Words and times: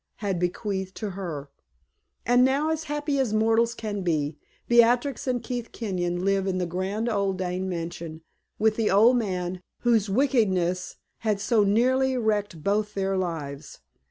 had 0.15 0.39
bequeathed 0.39 0.95
to 0.95 1.11
her. 1.11 1.51
And 2.25 2.43
now, 2.43 2.71
as 2.71 2.85
happy 2.85 3.19
as 3.19 3.35
mortals 3.35 3.75
can 3.75 4.01
be, 4.01 4.35
Beatrix 4.67 5.27
and 5.27 5.43
Keith 5.43 5.71
Kenyon 5.71 6.25
live 6.25 6.47
in 6.47 6.57
the 6.57 6.65
grand 6.65 7.07
old 7.07 7.37
Dane 7.37 7.69
mansion 7.69 8.23
with 8.57 8.77
the 8.77 8.89
old 8.89 9.15
man 9.17 9.61
whose 9.81 10.09
wickedness 10.09 10.95
had 11.19 11.39
so 11.39 11.63
nearly 11.63 12.17
wrecked 12.17 12.63
both 12.63 12.95
their 12.95 13.15
lives. 13.15 13.77